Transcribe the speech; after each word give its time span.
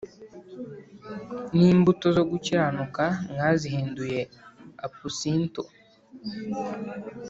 n’imbuto 1.57 2.07
zo 2.15 2.23
gukiranuka 2.31 3.03
mwazihinduye 3.31 4.19
apusinto 4.85 5.61